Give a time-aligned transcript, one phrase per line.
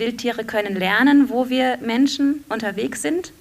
[0.00, 3.32] Wildtiere können lernen, wo wir Menschen unterwegs sind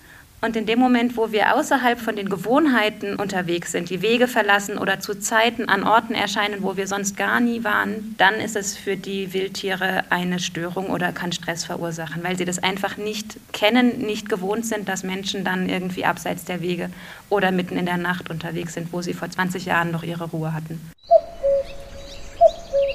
[0.42, 4.78] und in dem Moment, wo wir außerhalb von den Gewohnheiten unterwegs sind, die Wege verlassen
[4.78, 8.78] oder zu Zeiten an Orten erscheinen, wo wir sonst gar nie waren, dann ist es
[8.78, 14.00] für die Wildtiere eine Störung oder kann Stress verursachen, weil sie das einfach nicht kennen,
[14.00, 16.90] nicht gewohnt sind, dass Menschen dann irgendwie abseits der Wege
[17.30, 20.54] oder mitten in der Nacht unterwegs sind, wo sie vor 20 Jahren noch ihre Ruhe
[20.54, 20.80] hatten.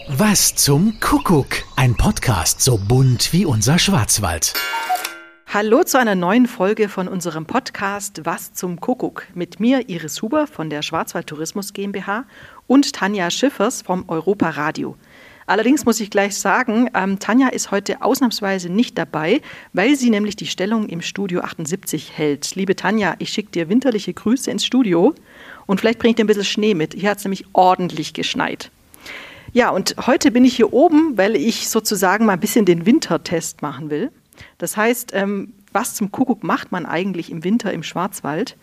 [0.08, 1.48] Was zum Kuckuck?
[1.76, 4.52] Ein Podcast so bunt wie unser Schwarzwald.
[5.46, 10.46] Hallo zu einer neuen Folge von unserem Podcast Was zum Kuckuck mit mir Iris Huber
[10.46, 12.26] von der Schwarzwald Tourismus GmbH
[12.66, 14.94] und Tanja Schiffers vom Europa Radio.
[15.46, 19.40] Allerdings muss ich gleich sagen, ähm, Tanja ist heute ausnahmsweise nicht dabei,
[19.72, 22.56] weil sie nämlich die Stellung im Studio 78 hält.
[22.56, 25.14] Liebe Tanja, ich schicke dir winterliche Grüße ins Studio
[25.64, 26.92] und vielleicht bringe ich dir ein bisschen Schnee mit.
[26.92, 28.70] Hier hat es nämlich ordentlich geschneit.
[29.54, 33.62] Ja, und heute bin ich hier oben, weil ich sozusagen mal ein bisschen den Wintertest
[33.62, 34.10] machen will.
[34.58, 38.56] Das heißt, ähm, was zum Kuckuck macht man eigentlich im Winter im Schwarzwald?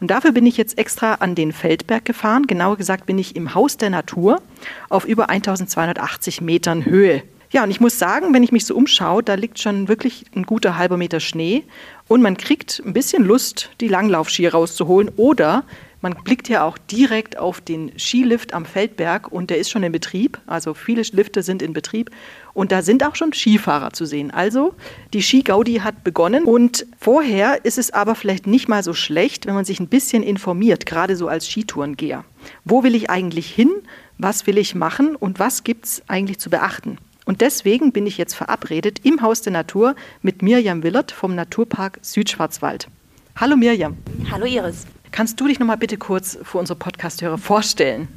[0.00, 2.46] Und dafür bin ich jetzt extra an den Feldberg gefahren.
[2.46, 4.40] Genauer gesagt bin ich im Haus der Natur
[4.88, 7.22] auf über 1280 Metern Höhe.
[7.50, 10.44] Ja, und ich muss sagen, wenn ich mich so umschaue, da liegt schon wirklich ein
[10.44, 11.64] guter halber Meter Schnee
[12.06, 15.64] und man kriegt ein bisschen Lust, die Langlaufski rauszuholen oder
[16.00, 19.92] man blickt ja auch direkt auf den Skilift am Feldberg und der ist schon in
[19.92, 20.38] Betrieb.
[20.46, 22.10] Also viele Lifte sind in Betrieb
[22.54, 24.30] und da sind auch schon Skifahrer zu sehen.
[24.30, 24.74] Also
[25.12, 29.54] die Skigaudi hat begonnen und vorher ist es aber vielleicht nicht mal so schlecht, wenn
[29.54, 32.24] man sich ein bisschen informiert, gerade so als Skitourengeher.
[32.64, 33.70] Wo will ich eigentlich hin?
[34.18, 36.98] Was will ich machen und was gibt es eigentlich zu beachten?
[37.24, 41.98] Und deswegen bin ich jetzt verabredet im Haus der Natur mit Mirjam Willert vom Naturpark
[42.00, 42.88] Südschwarzwald.
[43.36, 43.98] Hallo Mirjam.
[44.30, 44.86] Hallo Iris.
[45.12, 48.08] Kannst du dich noch mal bitte kurz für unsere Podcasthörer vorstellen?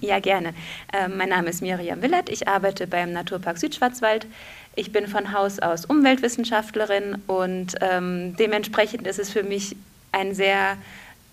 [0.00, 0.52] Ja, gerne.
[0.92, 2.28] Ähm, mein Name ist Miriam Willert.
[2.28, 4.26] Ich arbeite beim Naturpark Südschwarzwald.
[4.74, 9.76] Ich bin von Haus aus Umweltwissenschaftlerin und ähm, dementsprechend ist es für mich
[10.10, 10.76] ein sehr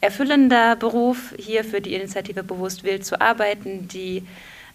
[0.01, 4.23] erfüllender Beruf, hier für die Initiative Bewusst Wild zu arbeiten, die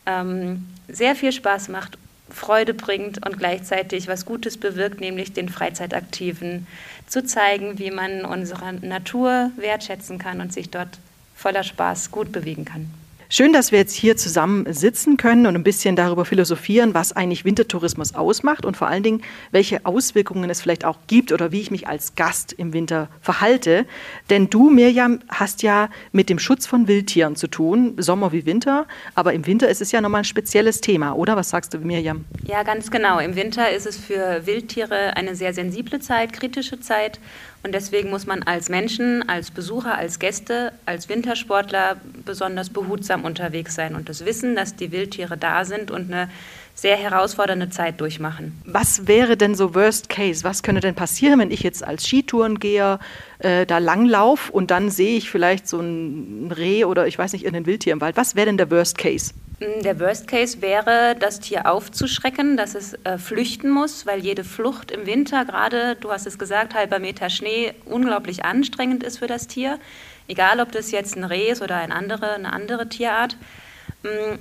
[0.07, 1.99] ähm, sehr viel Spaß macht
[2.31, 6.67] Freude bringt und gleichzeitig was Gutes bewirkt, nämlich den Freizeitaktiven
[7.07, 10.99] zu zeigen, wie man unsere Natur wertschätzen kann und sich dort
[11.35, 12.91] voller Spaß gut bewegen kann.
[13.31, 17.45] Schön, dass wir jetzt hier zusammen sitzen können und ein bisschen darüber philosophieren, was eigentlich
[17.45, 21.71] Wintertourismus ausmacht und vor allen Dingen, welche Auswirkungen es vielleicht auch gibt oder wie ich
[21.71, 23.85] mich als Gast im Winter verhalte.
[24.31, 28.87] Denn du, Mirjam, hast ja mit dem Schutz von Wildtieren zu tun, Sommer wie Winter.
[29.15, 31.37] Aber im Winter ist es ja nochmal ein spezielles Thema, oder?
[31.37, 32.25] Was sagst du, Mirjam?
[32.47, 33.19] Ja, ganz genau.
[33.19, 37.21] Im Winter ist es für Wildtiere eine sehr sensible Zeit, kritische Zeit.
[37.63, 43.75] Und deswegen muss man als Menschen, als Besucher, als Gäste, als Wintersportler besonders behutsam unterwegs
[43.75, 46.31] sein und das Wissen, dass die Wildtiere da sind und eine
[46.75, 48.63] sehr herausfordernde Zeit durchmachen.
[48.65, 50.45] Was wäre denn so Worst Case?
[50.45, 53.01] Was könnte denn passieren, wenn ich jetzt als Skitourengeher
[53.41, 57.45] äh, da langlauf und dann sehe ich vielleicht so ein Reh oder ich weiß nicht,
[57.45, 58.17] irgendein Wildtier im Wald?
[58.17, 59.33] Was wäre denn der Worst Case?
[59.61, 64.45] Mm, der Worst Case wäre, das Tier aufzuschrecken, dass es äh, flüchten muss, weil jede
[64.45, 69.27] Flucht im Winter, gerade, du hast es gesagt, halber Meter Schnee, unglaublich anstrengend ist für
[69.27, 69.79] das Tier.
[70.29, 73.37] Egal, ob das jetzt ein Reh ist oder ein andere, eine andere Tierart.
[74.03, 74.39] Mm,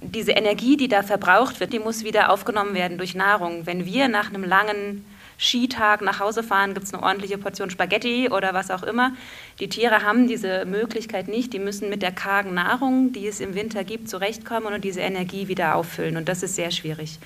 [0.00, 3.66] diese Energie, die da verbraucht wird, die muss wieder aufgenommen werden durch Nahrung.
[3.66, 5.04] Wenn wir nach einem langen
[5.42, 9.12] Skitag nach Hause fahren, gibt es eine ordentliche Portion Spaghetti oder was auch immer.
[9.58, 11.52] Die Tiere haben diese Möglichkeit nicht.
[11.52, 15.48] Die müssen mit der kargen Nahrung, die es im Winter gibt, zurechtkommen und diese Energie
[15.48, 16.16] wieder auffüllen.
[16.16, 17.18] Und das ist sehr schwierig.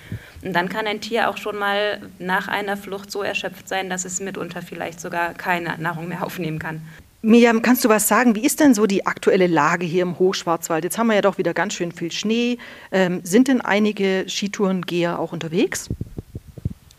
[0.43, 4.06] Und dann kann ein Tier auch schon mal nach einer Flucht so erschöpft sein, dass
[4.06, 6.81] es mitunter vielleicht sogar keine Nahrung mehr aufnehmen kann.
[7.21, 8.34] Miriam, kannst du was sagen?
[8.34, 10.84] Wie ist denn so die aktuelle Lage hier im Hochschwarzwald?
[10.84, 12.59] Jetzt haben wir ja doch wieder ganz schön viel Schnee.
[12.93, 15.88] Ähm, sind denn einige Skitourengeher auch unterwegs?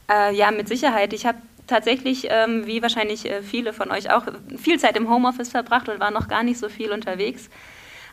[0.09, 1.13] Äh, ja, mit Sicherheit.
[1.13, 1.37] Ich habe
[1.67, 4.23] tatsächlich, ähm, wie wahrscheinlich äh, viele von euch auch,
[4.57, 7.49] viel Zeit im Homeoffice verbracht und war noch gar nicht so viel unterwegs.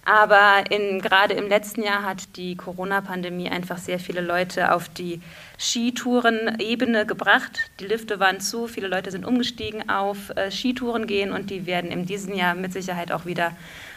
[0.07, 5.23] Aber in, gerade im letzten Jahr hat die Corona-Pandemie einfach sehr viele Leute auf die
[5.59, 7.71] Skitouren-Ebene gebracht.
[7.81, 11.91] Die Lifte waren zu, viele Leute sind umgestiegen auf äh, Skitouren gehen und die werden
[11.91, 13.53] in diesem Jahr mit Sicherheit auch wieder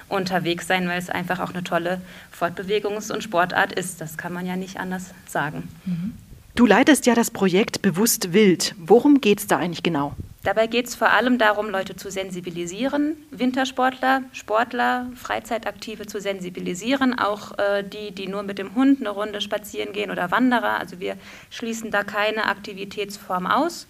[0.08, 2.00] unterwegs sein, weil es einfach auch eine tolle
[2.38, 4.00] Fortbewegungs- und Sportart ist.
[4.00, 5.68] Das kann man ja nicht anders sagen.
[5.84, 6.14] Mhm.
[6.58, 8.74] Du leitest ja das Projekt Bewusst Wild.
[8.80, 10.14] Worum geht es da eigentlich genau?
[10.44, 17.56] Dabei geht es vor allem darum, Leute zu sensibilisieren, Wintersportler, Sportler, Freizeitaktive zu sensibilisieren, auch
[17.60, 20.80] äh, die, die nur mit dem Hund eine Runde spazieren gehen oder Wanderer.
[20.80, 21.18] Also wir
[21.52, 23.86] schließen da keine Aktivitätsform aus.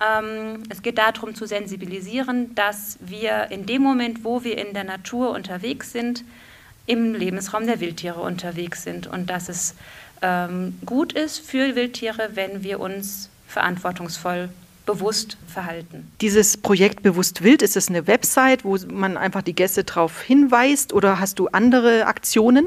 [0.00, 4.84] Ähm, es geht darum zu sensibilisieren, dass wir in dem Moment, wo wir in der
[4.84, 6.24] Natur unterwegs sind,
[6.86, 9.74] im Lebensraum der Wildtiere unterwegs sind und dass es
[10.22, 14.48] ähm, gut ist für Wildtiere, wenn wir uns verantwortungsvoll
[14.86, 16.10] bewusst verhalten.
[16.20, 20.92] Dieses Projekt Bewusst Wild, ist das eine Website, wo man einfach die Gäste darauf hinweist
[20.92, 22.66] oder hast du andere Aktionen?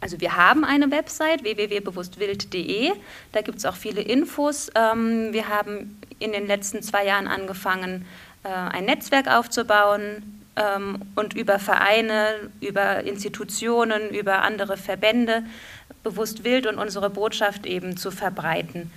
[0.00, 2.92] Also wir haben eine Website www.bewusstwild.de.
[3.32, 4.70] Da gibt es auch viele Infos.
[4.76, 8.06] Ähm, wir haben in den letzten zwei Jahren angefangen,
[8.44, 15.44] äh, ein Netzwerk aufzubauen ähm, und über Vereine, über Institutionen, über andere Verbände
[16.02, 18.90] bewusst wild und unsere Botschaft eben zu verbreiten.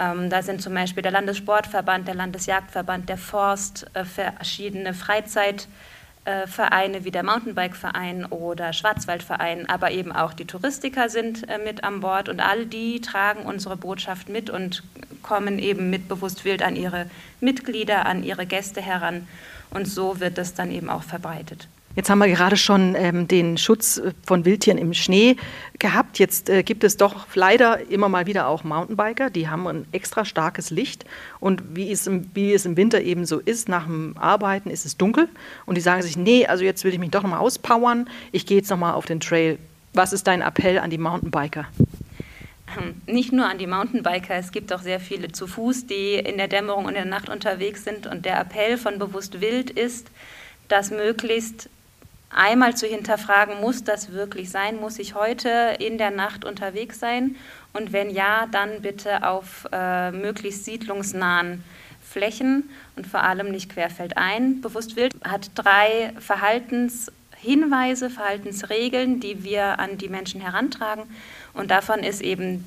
[0.00, 7.12] Ähm, da sind zum Beispiel der Landessportverband, der Landesjagdverband, der Forst, äh, verschiedene Freizeitvereine wie
[7.12, 12.40] der Mountainbike-Verein oder Schwarzwaldverein, aber eben auch die Touristiker sind äh, mit an Bord und
[12.40, 14.82] all die tragen unsere Botschaft mit und
[15.22, 17.08] kommen eben mit bewusst wild an ihre
[17.40, 19.28] Mitglieder, an ihre Gäste heran
[19.70, 21.68] und so wird das dann eben auch verbreitet.
[21.96, 25.36] Jetzt haben wir gerade schon ähm, den Schutz äh, von Wildtieren im Schnee
[25.78, 26.18] gehabt.
[26.18, 30.24] Jetzt äh, gibt es doch leider immer mal wieder auch Mountainbiker, die haben ein extra
[30.24, 31.04] starkes Licht.
[31.38, 34.84] Und wie es, im, wie es im Winter eben so ist, nach dem Arbeiten ist
[34.84, 35.28] es dunkel.
[35.66, 38.08] Und die sagen sich, nee, also jetzt will ich mich doch nochmal auspowern.
[38.32, 39.58] Ich gehe jetzt nochmal auf den Trail.
[39.92, 41.66] Was ist dein Appell an die Mountainbiker?
[43.06, 46.48] Nicht nur an die Mountainbiker, es gibt auch sehr viele zu Fuß, die in der
[46.48, 48.06] Dämmerung und in der Nacht unterwegs sind.
[48.06, 50.08] Und der Appell von Bewusst Wild ist,
[50.68, 51.68] dass möglichst
[52.30, 54.76] einmal zu hinterfragen, muss das wirklich sein?
[54.76, 57.36] Muss ich heute in der Nacht unterwegs sein?
[57.72, 61.62] Und wenn ja, dann bitte auf äh, möglichst siedlungsnahen
[62.00, 64.60] Flächen und vor allem nicht querfeldein.
[64.60, 66.12] Bewusst Wild hat drei
[67.44, 71.04] Verhaltenshinweise, Verhaltensregeln, die wir an die Menschen herantragen.
[71.52, 72.64] Und davon ist eben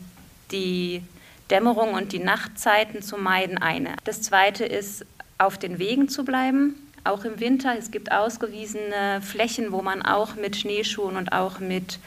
[0.52, 1.02] die
[1.50, 3.96] Dämmerung und die Nachtzeiten zu meiden eine.
[4.04, 5.06] Das zweite ist,
[5.40, 7.74] auf den Wegen zu bleiben auch im Winter.
[7.78, 12.00] Es gibt ausgewiesene Flächen, wo man auch mit Schneeschuhen und auch mit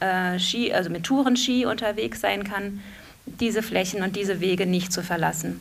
[0.00, 2.82] äh, Ski, also mit Tourenski unterwegs sein kann,
[3.26, 5.60] diese Flächen und diese Wege nicht zu verlassen.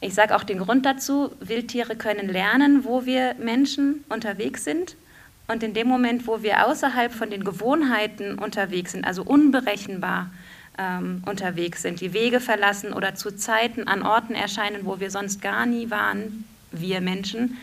[0.00, 4.96] Ich sage auch den Grund dazu, Wildtiere können lernen, wo wir Menschen unterwegs sind.
[5.48, 10.30] Und in dem Moment, wo wir außerhalb von den Gewohnheiten unterwegs sind, also unberechenbar
[10.78, 15.42] ähm, unterwegs sind, die Wege verlassen oder zu Zeiten an Orten erscheinen, wo wir sonst
[15.42, 17.58] gar nie waren, wir Menschen,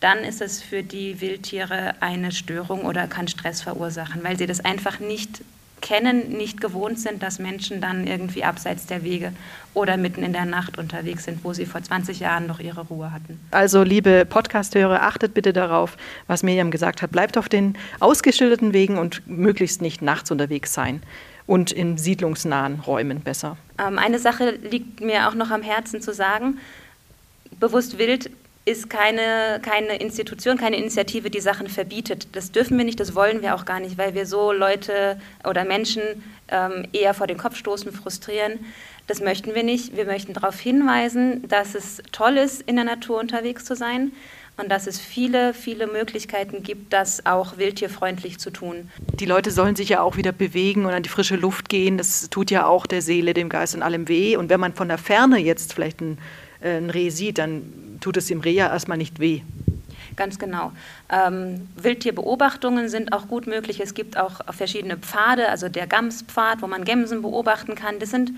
[0.00, 4.64] dann ist es für die Wildtiere eine Störung oder kann Stress verursachen, weil sie das
[4.64, 5.42] einfach nicht
[5.82, 9.32] kennen, nicht gewohnt sind, dass Menschen dann irgendwie abseits der Wege
[9.74, 13.12] oder mitten in der Nacht unterwegs sind, wo sie vor 20 Jahren noch ihre Ruhe
[13.12, 13.38] hatten.
[13.50, 17.10] Also, liebe Podcasthörer, achtet bitte darauf, was Miriam gesagt hat.
[17.10, 21.02] Bleibt auf den ausgeschilderten Wegen und möglichst nicht nachts unterwegs sein
[21.46, 23.56] und in siedlungsnahen Räumen besser.
[23.78, 26.58] Ähm, eine Sache liegt mir auch noch am Herzen zu sagen.
[27.58, 28.30] Bewusst wild
[28.64, 32.28] ist keine, keine Institution, keine Initiative, die Sachen verbietet.
[32.32, 35.64] Das dürfen wir nicht, das wollen wir auch gar nicht, weil wir so Leute oder
[35.64, 36.02] Menschen
[36.48, 38.60] ähm, eher vor den Kopf stoßen, frustrieren.
[39.08, 39.96] Das möchten wir nicht.
[39.96, 44.12] Wir möchten darauf hinweisen, dass es toll ist, in der Natur unterwegs zu sein
[44.56, 48.90] und dass es viele, viele Möglichkeiten gibt, das auch wildtierfreundlich zu tun.
[49.14, 51.98] Die Leute sollen sich ja auch wieder bewegen und an die frische Luft gehen.
[51.98, 54.36] Das tut ja auch der Seele, dem Geist und allem weh.
[54.36, 56.18] Und wenn man von der Ferne jetzt vielleicht ein,
[56.60, 59.40] äh, ein Reh sieht, dann tut es dem Reh ja erstmal nicht weh.
[60.16, 60.72] Ganz genau.
[61.08, 63.80] Ähm, Wildtierbeobachtungen sind auch gut möglich.
[63.80, 67.98] Es gibt auch verschiedene Pfade, also der Gamspfad, wo man Gämsen beobachten kann.
[67.98, 68.32] Das sind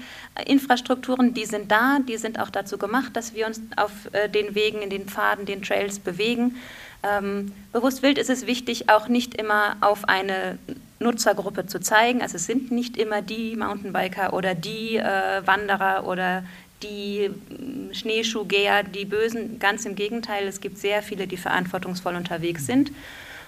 [0.47, 4.55] Infrastrukturen, die sind da, die sind auch dazu gemacht, dass wir uns auf äh, den
[4.55, 6.57] Wegen, in den Pfaden, den Trails bewegen.
[7.03, 10.59] Ähm, bewusst wild ist es wichtig, auch nicht immer auf eine
[11.01, 12.23] Nutzergruppe zu zeigen.
[12.23, 16.45] Also es sind nicht immer die Mountainbiker oder die äh, Wanderer oder
[16.85, 19.59] die mm, Schneeschuhgeher, die Bösen.
[19.59, 22.93] Ganz im Gegenteil, es gibt sehr viele, die verantwortungsvoll unterwegs sind.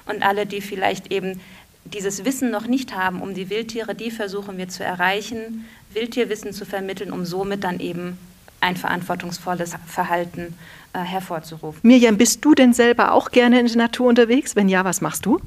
[0.07, 1.41] Und alle, die vielleicht eben
[1.85, 6.65] dieses Wissen noch nicht haben um die Wildtiere, die versuchen wir zu erreichen, Wildtierwissen zu
[6.65, 8.19] vermitteln, um somit dann eben
[8.61, 10.55] ein verantwortungsvolles Verhalten
[10.93, 11.81] äh, hervorzurufen.
[11.83, 14.57] Mirjam, bist du denn selber auch gerne in der Natur unterwegs?
[14.57, 15.41] Wenn ja, was machst du?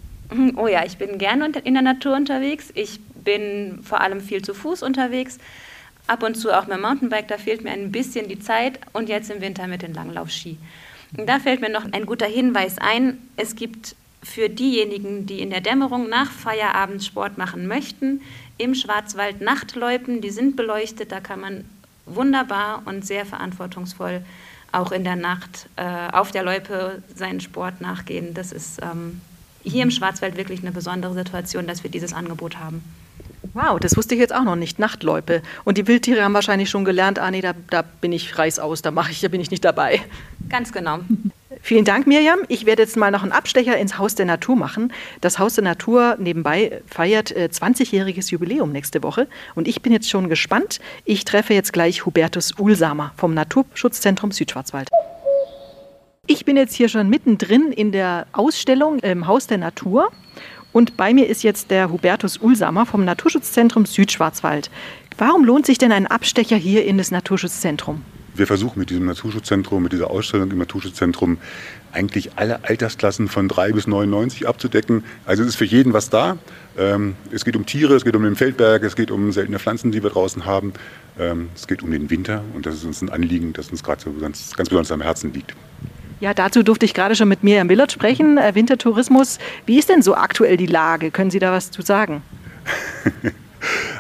[0.58, 2.69] Oh ja, ich bin gerne in der Natur unterwegs.
[2.75, 5.39] Ich bin vor allem viel zu Fuß unterwegs
[6.10, 9.10] ab und zu auch mit dem Mountainbike, da fehlt mir ein bisschen die Zeit und
[9.10, 10.58] jetzt im Winter mit den Langlaufski.
[11.18, 13.18] Und da fällt mir noch ein guter Hinweis ein.
[13.36, 18.22] Es gibt für diejenigen, die in der Dämmerung nach Feierabend Sport machen möchten,
[18.58, 21.66] im Schwarzwald Nachtloipen, die sind beleuchtet, da kann man
[22.06, 24.22] wunderbar und sehr verantwortungsvoll
[24.72, 28.34] auch in der Nacht äh, auf der Loipe seinen Sport nachgehen.
[28.34, 29.22] Das ist ähm,
[29.63, 32.84] hier im Schwarzwald wirklich eine besondere Situation, dass wir dieses Angebot haben.
[33.62, 34.80] Wow, das wusste ich jetzt auch noch nicht.
[34.80, 35.42] Nachtläupe.
[35.66, 38.92] Und die Wildtiere haben wahrscheinlich schon gelernt, ah nee, da, da bin ich reißaus, da
[38.92, 40.00] mache ich, da bin ich nicht dabei.
[40.48, 41.00] Ganz genau.
[41.62, 42.39] Vielen Dank, Mirjam.
[42.48, 44.94] Ich werde jetzt mal noch einen Abstecher ins Haus der Natur machen.
[45.20, 49.28] Das Haus der Natur nebenbei feiert 20-jähriges äh, Jubiläum nächste Woche.
[49.56, 50.80] Und ich bin jetzt schon gespannt.
[51.04, 54.88] Ich treffe jetzt gleich Hubertus Uhlsamer vom Naturschutzzentrum Südschwarzwald.
[56.28, 60.12] Ich bin jetzt hier schon mittendrin in der Ausstellung im Haus der Natur.
[60.72, 64.70] Und bei mir ist jetzt der Hubertus Uhlsamer vom Naturschutzzentrum Südschwarzwald.
[65.18, 68.02] Warum lohnt sich denn ein Abstecher hier in das Naturschutzzentrum?
[68.36, 71.40] Wir versuchen mit diesem Naturschutzzentrum, mit dieser Ausstellung im Naturschutzzentrum
[71.92, 75.04] eigentlich alle Altersklassen von 3 bis 99 abzudecken.
[75.26, 76.38] Also es ist für jeden was da.
[76.78, 79.92] Ähm, es geht um Tiere, es geht um den Feldberg, es geht um seltene Pflanzen,
[79.92, 80.74] die wir draußen haben.
[81.20, 84.02] Ähm, es geht um den Winter und das ist uns ein Anliegen, das uns gerade
[84.02, 85.56] so ganz, ganz besonders am Herzen liegt.
[86.20, 88.38] Ja, dazu durfte ich gerade schon mit Miriam Willert sprechen.
[88.38, 91.12] Äh, Wintertourismus, wie ist denn so aktuell die Lage?
[91.12, 92.22] Können Sie da was zu sagen?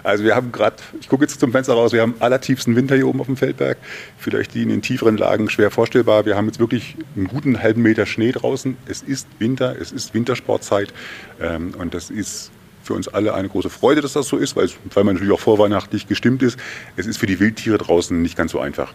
[0.03, 3.07] Also wir haben gerade, ich gucke jetzt zum Fenster raus, wir haben allertiefsten Winter hier
[3.07, 3.77] oben auf dem Feldberg.
[4.17, 6.25] Vielleicht die in den tieferen Lagen schwer vorstellbar.
[6.25, 8.77] Wir haben jetzt wirklich einen guten halben Meter Schnee draußen.
[8.87, 10.93] Es ist Winter, es ist Wintersportzeit
[11.41, 12.51] ähm, und das ist
[12.89, 15.39] für uns alle eine große Freude, dass das so ist, weil, weil man natürlich auch
[15.39, 16.57] vorweihnachtlich gestimmt ist.
[16.97, 18.93] Es ist für die Wildtiere draußen nicht ganz so einfach.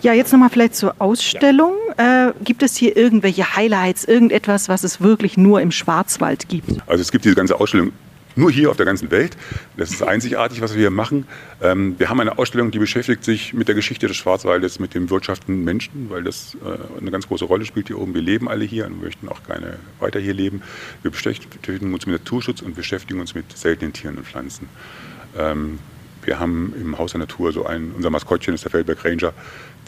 [0.00, 1.74] Ja, jetzt nochmal vielleicht zur Ausstellung.
[1.98, 2.30] Ja.
[2.30, 6.70] Äh, gibt es hier irgendwelche Highlights, irgendetwas, was es wirklich nur im Schwarzwald gibt?
[6.86, 7.92] Also es gibt diese ganze Ausstellung
[8.36, 9.36] nur hier auf der ganzen Welt.
[9.76, 11.26] Das ist einzigartig, was wir hier machen.
[11.62, 15.10] Ähm, wir haben eine Ausstellung, die beschäftigt sich mit der Geschichte des Schwarzwaldes, mit dem
[15.10, 18.14] wirtschaftenden Menschen, weil das äh, eine ganz große Rolle spielt hier oben.
[18.14, 20.62] Wir leben alle hier und möchten auch gerne weiter hier leben.
[21.02, 24.68] Wir beschäftigen uns mit Naturschutz und beschäftigen uns mit seltenen Tieren und Pflanzen.
[25.36, 25.78] Ähm,
[26.24, 29.34] wir haben im Haus der Natur so einen, unser Maskottchen ist der Feldberg Ranger,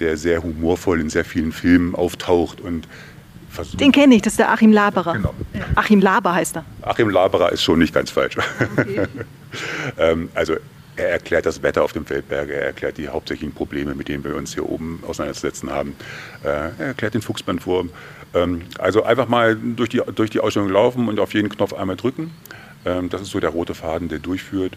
[0.01, 2.87] der sehr humorvoll in sehr vielen Filmen auftaucht und
[3.57, 3.81] versucht.
[3.81, 5.15] Den kenne ich, das ist der Achim Laberer.
[5.15, 5.35] Genau.
[5.75, 6.65] Achim Laber heißt er.
[6.83, 8.37] Achim Laberer ist schon nicht ganz falsch.
[8.77, 9.07] Okay.
[9.99, 10.55] ähm, also
[10.97, 14.35] er erklärt das Wetter auf dem Feldberg, er erklärt die hauptsächlichen Probleme, mit denen wir
[14.37, 15.95] uns hier oben auseinanderzusetzen haben.
[16.43, 17.91] Äh, er erklärt den Fuchsbandwurm.
[18.35, 21.97] Ähm, also einfach mal durch die, durch die Ausstellung laufen und auf jeden Knopf einmal
[21.97, 22.33] drücken.
[22.85, 24.77] Ähm, das ist so der rote Faden, der durchführt.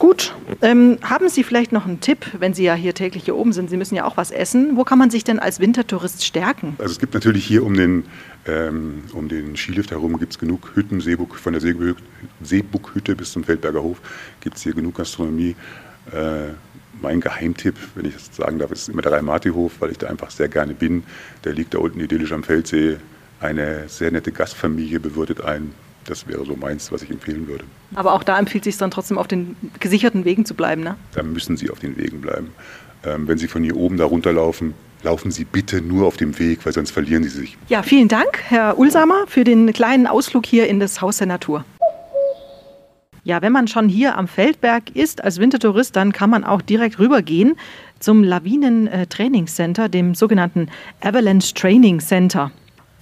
[0.00, 3.52] Gut, ähm, haben Sie vielleicht noch einen Tipp, wenn Sie ja hier täglich hier oben
[3.52, 3.68] sind?
[3.68, 4.78] Sie müssen ja auch was essen.
[4.78, 6.74] Wo kann man sich denn als Wintertourist stärken?
[6.78, 8.04] Also es gibt natürlich hier um den,
[8.46, 11.60] ähm, um den Skilift herum gibt es genug Hütten, Seebuck, von der
[12.40, 14.00] Seebuckhütte bis zum Feldberger Hof
[14.40, 15.54] gibt es hier genug Gastronomie.
[16.12, 16.54] Äh,
[17.02, 20.30] mein Geheimtipp, wenn ich das sagen darf, ist immer der Rhein-Marti-Hof, weil ich da einfach
[20.30, 21.02] sehr gerne bin.
[21.44, 22.96] Der liegt da unten idyllisch am Feldsee.
[23.38, 27.64] Eine sehr nette Gastfamilie bewirtet einen das wäre so meins, was ich empfehlen würde.
[27.94, 30.96] Aber auch da empfiehlt es sich dann trotzdem auf den gesicherten Wegen zu bleiben, ne?
[31.14, 32.50] Da müssen Sie auf den Wegen bleiben.
[33.04, 36.64] Ähm, wenn Sie von hier oben da runterlaufen, laufen Sie bitte nur auf dem Weg,
[36.66, 37.56] weil sonst verlieren Sie sich.
[37.68, 41.64] Ja, vielen Dank, Herr Ulsamer, für den kleinen Ausflug hier in das Haus der Natur.
[43.22, 46.98] Ja, wenn man schon hier am Feldberg ist als Wintertourist, dann kann man auch direkt
[46.98, 47.56] rübergehen
[47.98, 50.68] zum Lawinen-Trainingscenter, dem sogenannten
[51.02, 52.50] Avalanche Training Center.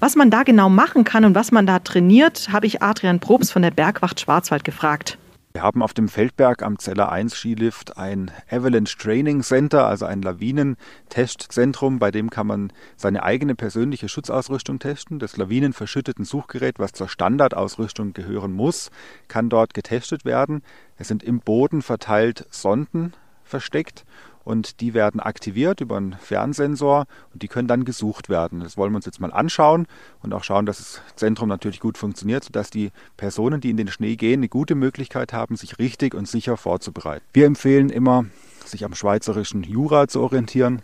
[0.01, 3.53] Was man da genau machen kann und was man da trainiert, habe ich Adrian Probst
[3.53, 5.19] von der Bergwacht Schwarzwald gefragt.
[5.53, 10.23] Wir haben auf dem Feldberg am Zeller 1 Skilift ein Avalanche Training Center, also ein
[10.23, 15.19] Lawinentestzentrum, bei dem kann man seine eigene persönliche Schutzausrüstung testen.
[15.19, 18.93] Das lawinenverschütteten Suchgerät, was zur Standardausrüstung gehören muss,
[19.27, 20.63] kann dort getestet werden.
[20.97, 24.05] Es sind im Boden verteilt Sonden versteckt
[24.49, 28.61] und die werden aktiviert über einen Fernsensor und die können dann gesucht werden.
[28.61, 29.87] Das wollen wir uns jetzt mal anschauen
[30.23, 33.89] und auch schauen, dass das Zentrum natürlich gut funktioniert, sodass die Personen, die in den
[33.89, 37.27] Schnee gehen, eine gute Möglichkeit haben, sich richtig und sicher vorzubereiten.
[37.35, 38.25] Wir empfehlen immer,
[38.65, 40.81] sich am schweizerischen Jura zu orientieren.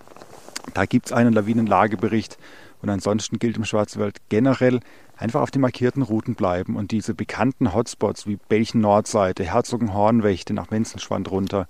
[0.75, 2.37] Da gibt es einen Lawinenlagebericht
[2.83, 4.81] und ansonsten gilt im Schwarzwald generell
[5.17, 10.71] einfach auf den markierten Routen bleiben und diese bekannten Hotspots wie Belchen Nordseite, Herzogenhornwächte nach
[10.71, 11.67] Menzenschwand runter,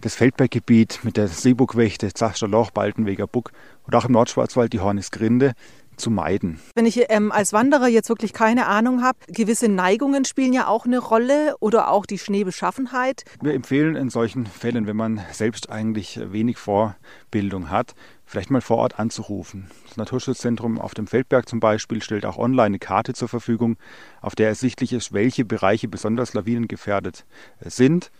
[0.00, 3.52] das Feldberggebiet mit der Seebuckwächte, Zaschter Loch, Baltenweger Buck
[3.84, 5.54] und auch im Nordschwarzwald die Hornisgrinde
[5.96, 6.60] zu meiden.
[6.74, 10.84] Wenn ich ähm, als Wanderer jetzt wirklich keine Ahnung habe, gewisse Neigungen spielen ja auch
[10.84, 13.24] eine Rolle oder auch die Schneebeschaffenheit.
[13.40, 18.78] Wir empfehlen in solchen Fällen, wenn man selbst eigentlich wenig Vorbildung hat, vielleicht mal vor
[18.78, 19.70] Ort anzurufen.
[19.88, 23.76] Das Naturschutzzentrum auf dem Feldberg zum Beispiel stellt auch online eine Karte zur Verfügung,
[24.20, 27.24] auf der ersichtlich ist, welche Bereiche besonders lawinengefährdet
[27.60, 28.10] sind.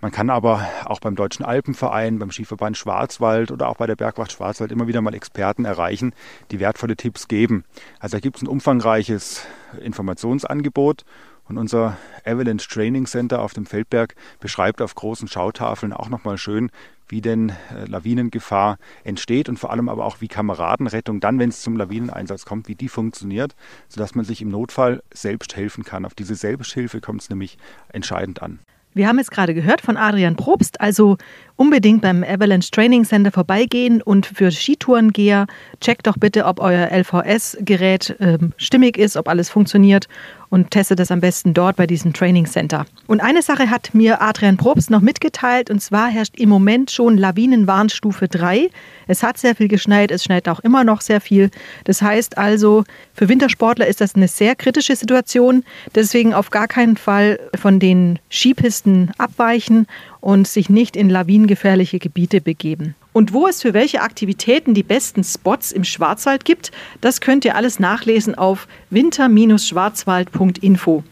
[0.00, 4.30] Man kann aber auch beim Deutschen Alpenverein, beim Skiverband Schwarzwald oder auch bei der Bergwacht
[4.30, 6.14] Schwarzwald immer wieder mal Experten erreichen,
[6.52, 7.64] die wertvolle Tipps geben.
[7.98, 9.44] Also da gibt es ein umfangreiches
[9.80, 11.04] Informationsangebot
[11.48, 16.70] und unser Avalanche Training Center auf dem Feldberg beschreibt auf großen Schautafeln auch nochmal schön,
[17.08, 21.62] wie denn äh, Lawinengefahr entsteht und vor allem aber auch, wie Kameradenrettung dann, wenn es
[21.62, 23.56] zum Lawineneinsatz kommt, wie die funktioniert,
[23.88, 26.04] sodass man sich im Notfall selbst helfen kann.
[26.04, 28.60] Auf diese Selbsthilfe kommt es nämlich entscheidend an.
[28.98, 31.18] Wir haben es gerade gehört von Adrian Probst, also
[31.58, 35.46] unbedingt beim Avalanche Training Center vorbeigehen und für Skitourengeher
[35.80, 40.06] checkt doch bitte, ob euer LVS-Gerät äh, stimmig ist, ob alles funktioniert
[40.50, 42.86] und testet das am besten dort bei diesem Training Center.
[43.06, 47.18] Und eine Sache hat mir Adrian Probst noch mitgeteilt und zwar herrscht im Moment schon
[47.18, 48.70] Lawinenwarnstufe 3.
[49.08, 51.50] Es hat sehr viel geschneit, es schneit auch immer noch sehr viel.
[51.84, 55.64] Das heißt also, für Wintersportler ist das eine sehr kritische Situation.
[55.94, 59.86] Deswegen auf gar keinen Fall von den Skipisten abweichen
[60.20, 62.94] und sich nicht in lawinengefährliche Gebiete begeben.
[63.12, 66.70] Und wo es für welche Aktivitäten die besten Spots im Schwarzwald gibt,
[67.00, 71.04] das könnt ihr alles nachlesen auf winter-schwarzwald.info.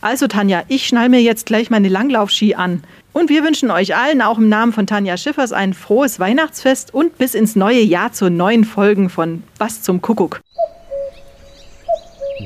[0.00, 2.82] Also Tanja, ich schnall mir jetzt gleich meine Langlaufski an.
[3.12, 7.16] Und wir wünschen euch allen auch im Namen von Tanja Schiffers ein frohes Weihnachtsfest und
[7.16, 10.42] bis ins neue Jahr zu neuen Folgen von Was zum Kuckuck.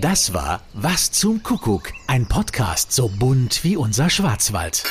[0.01, 4.85] Das war Was zum Kuckuck, ein Podcast so bunt wie unser Schwarzwald.